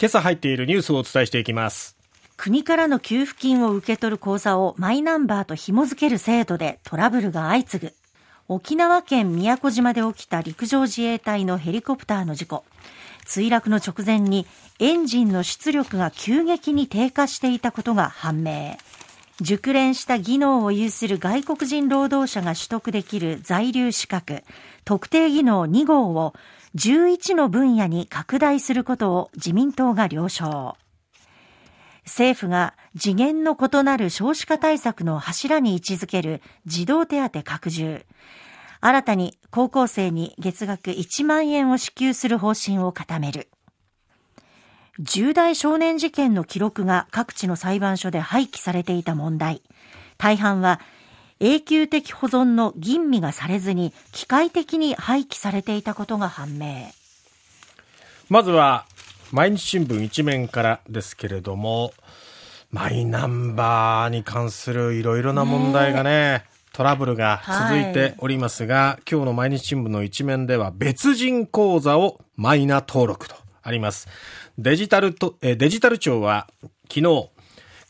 [0.00, 1.96] 今朝入っているニュースをお伝えしていきます。
[2.36, 7.94] 国からの給付金を受け取る口座をマイナンバーと紐付ける制度でトラブルが相次ぐ。
[8.46, 12.64] 沖縄県宮古島で起きた陸上自衛隊のヘリコプターの事故。
[13.26, 14.46] 墜落の直前に
[14.78, 18.76] エンジンの出力が急激に低下していたことが判明。
[19.40, 24.42] 熟練した技能を有する外国人労働者が取得できる在留資格
[24.84, 26.34] 特定技能2号を
[26.74, 30.76] 11の分野に拡大することを自民党が了承。
[32.04, 38.04] 政府が次元の異なる少子化対策の柱に位置づける児童手当拡充。
[38.80, 43.48] 新たに高校生に月額1万円を支給する方針を固める。
[45.00, 49.62] 重大少年事件の記録が各地の裁判所で廃棄されていた問題。
[50.16, 50.80] 大半は
[51.38, 56.90] 永久的保存の吟味がされずに機械的に廃棄されていたことが判明。
[58.28, 58.86] まずは
[59.30, 61.92] 毎日新聞一面からですけれども
[62.72, 73.37] マイナンバーに関するいろいろな問題がねトラブルが続いておりますが、はい、今日の毎日新聞の一面では別人口座をマイナ登録と
[73.68, 74.08] あります。
[74.58, 76.48] デジタルと、えデジタル庁は
[76.88, 77.30] 昨日、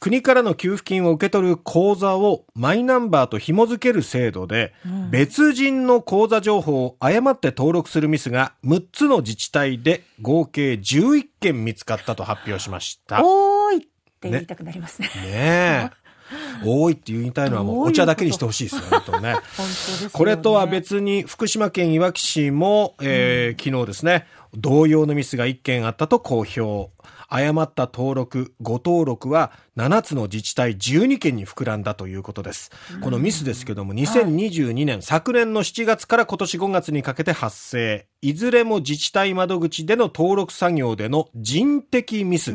[0.00, 4.72] 国からの給付金を受け取る口座をマイナンバーと紐付ける制度で、
[5.10, 13.24] 別人の口座情報を誤って登録するミスが6つの自治体で合計11件見つかったと発表しました。
[13.24, 13.80] おーいっ
[14.20, 15.08] て言いたくなりますね。
[15.08, 15.90] ねえ。
[16.64, 19.00] 多いって言いたいのはもうお茶だけにしてほしいですよね。
[19.04, 19.36] とね
[20.12, 26.90] これとは別に福島県いわき市も、えー、昨日ですね、同様のミスが1件あったと公表。
[27.30, 32.70] 誤った登録、誤登録は7つの自治体12件に膨らんだということです。
[33.02, 38.06] このミスですけども、2022年、はい、昨年の7月から今年5月にかけて発生。
[38.22, 42.54] いずれも自治体窓口での登録作業での人的ミス。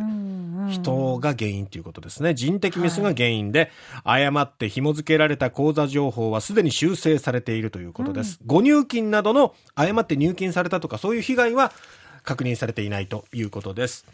[0.69, 2.33] 人が原因ということですね。
[2.33, 3.71] 人的ミスが原因で、
[4.03, 8.39] はい、誤って紐付けられた口座情報はすでに修正されているということです。
[8.41, 11.71] うん、誤入金などの誤って入金されたとかそういう被害は
[12.23, 14.05] 確認されていないということです、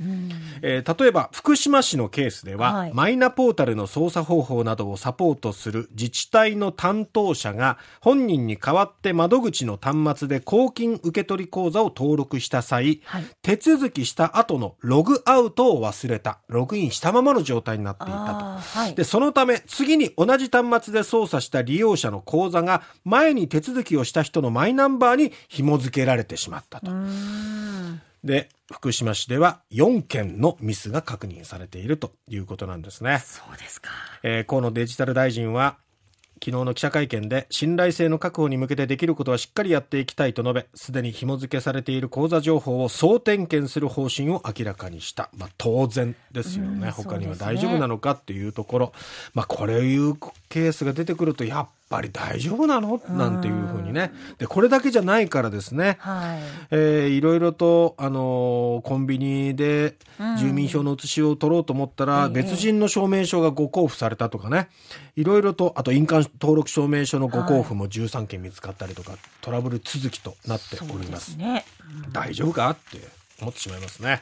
[0.62, 16.40] えー、例えば福島市のケースでは、はい、マイナポータルの操作方法などをサポートする自治体の担当者が本人に代わって窓口の端末で公金受取口座を登録した際、はい、手続きした後のログアウトを忘れた。
[16.48, 26.92] ログインしたままの状態になっていたと、はい、でそのため次に同じ端末で操作した利用者の口座が前に手続きをした人のマイナンバーに紐付けられてしまったと。
[28.24, 33.20] で、福島市では4件のミスが確認されているということなんですね。
[33.20, 33.90] そうですか。
[34.24, 35.78] えー、河野デジタル大臣は、
[36.42, 48.94] 昨日の記者会見で信頼性の確保に向けてできることはしっかりやっていきたいと述べすでに紐付けされている口座情報を総点検する方針を明らかにした、まあ、当然ですよね、他には大丈夫なのかっていうところ、
[49.34, 50.16] まあ、これいう
[50.48, 53.02] ケースが出てくるとやっぱり大丈夫なの？
[53.10, 54.12] なんていうふうにね。
[54.38, 55.98] で、これだけじゃないからですね。
[56.00, 56.40] はい。
[56.72, 59.96] えー、いろいろと、あのー、コンビニで
[60.38, 64.70] 住民票の写しを取ろうと思ったら、別人の証明書がご交付されたとかね。
[65.16, 71.32] いろいろと、あと印鑑登録証明書のご交付も13件見つかったりとか、はい、トラブル続きとなっております。
[71.32, 71.66] すね、
[72.06, 72.70] うん、大丈夫か？
[72.70, 74.22] って思ってしまいますね。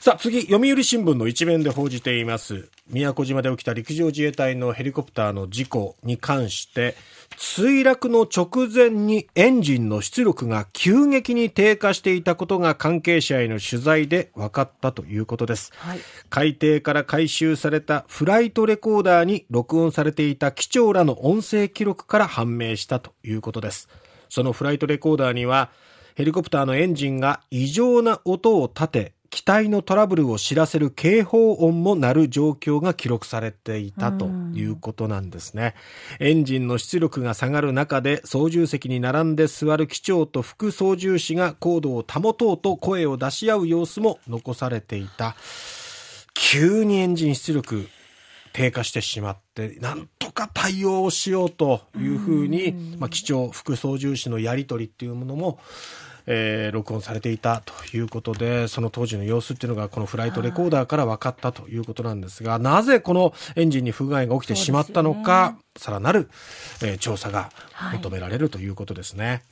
[0.00, 2.68] さあ次、読売新聞の一面で報じています。
[2.88, 6.96] 宮古島で起きた陸上自衛隊のヘリコプターの事故に関して、
[7.36, 15.70] 墜落の直前にエンジンの出力が急激に低下していたことが関係者への取材で分かったということです。
[15.76, 16.00] はい、
[16.30, 23.88] 海底から回収されたフライトレコーダーに録音されていた機長らの音声記録から判明したということです。
[24.30, 25.70] そのフライトレコーダーには、
[26.14, 35.76] ヘリコプターのエンジンが異常な音を立て、機体のトラブルを知らせる警報音も鳴る状況が記録されていたということなんですね。
[36.18, 45.36] エンジンの出力が下がる中で操縦席に並んで座る機長と副操縦士が高度を保とうと声を出し合う様子も残されていた。
[46.34, 47.88] 急にエンジン出力
[48.52, 55.58] 低下してしまって、なんとか対応をしようというふうに、まあ、機長、副操縦士のやり取りっていうものも、
[56.26, 66.28] えー、録音されていたということで、その当時の様子っていうのがこのフライトレコーダーから分かったということなんですが、なぜこのエンジンに不具合が起きてしまったのか、さら、なる、
[66.82, 67.50] えー、調査が
[67.92, 69.42] 求められるということですね。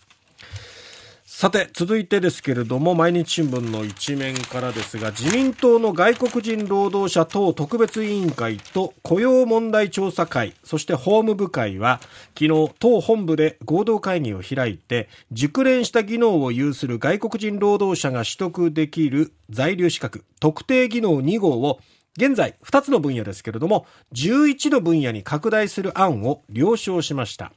[1.40, 12.00] さて、続いてですけれども、毎日新聞の一面からですが、自民党の外国人労働者等特別委員会と雇用問題調査会、そして法務部会は、
[12.36, 21.78] 昨日、党本部で合同会議を開いて、熟練した技能を有する外国人労働者が取得できる在留資格、特定技能2号を、
[22.16, 27.52] 現在2つの分野ですけれども、11の分野に拡大する案を了承しました。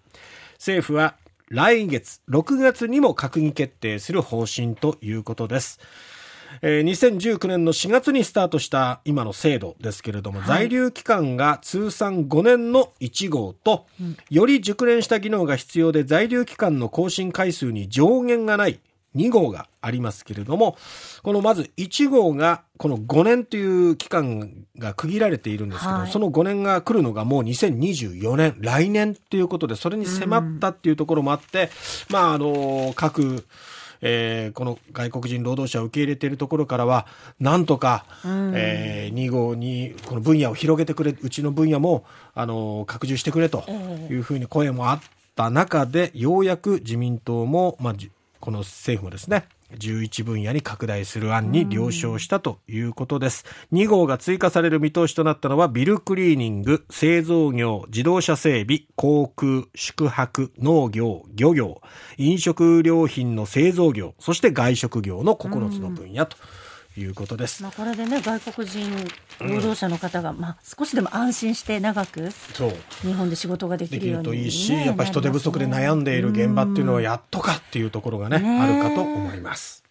[0.62, 1.16] 政府は
[1.52, 5.82] 来月6月にも閣議決定する方針ということです。
[6.62, 18.80] えー、2019年の4月にスタートした今の制度ですけれども、はい、在留期間が通算5年の1号と、うん、より熟練した技能が必要で在留期間の更新回数に上限がない
[19.16, 20.78] 2号がありますけれども、
[21.24, 31.70] このまず1号がこの5年という期間が区切られているんですけど、はい、その5年が来るのがもう2024年、来年ということで、それに迫ったっていうところもあって、
[32.10, 33.46] うん、まあ、あの、各、
[34.02, 37.06] えー、この外国人労働者を受け入れているところからは、
[37.40, 43.70] なんとか、うん、えー、2号にこの分野を広げてくれ、うちの分野も、あの、拡充してくれと
[44.10, 45.02] いうふうに声もあっ
[45.36, 47.94] た中で、ようやく自民党も、まあ、
[48.42, 49.46] この政府もですね、
[49.78, 53.46] 11分野に拡大する案に了承したということです。
[53.72, 61.82] 2号が追加される見通しとなったのは、ビルクリーニング、製造業、自動車整備、航空、宿泊、農業、漁業、
[62.18, 66.36] 飲食料品の製造業、そして外食業の9つの分野と。
[66.98, 67.64] いうことです。
[67.64, 68.90] まあこれでね外国人
[69.40, 79.84] 労働者の方が、まあ少しでも安心して長くそう日本で仕事ができるように、ね、いいし、やっぱ人手不足で悩んでいる現場っていうのはやっとかっていうところがね、ねあるかと思います。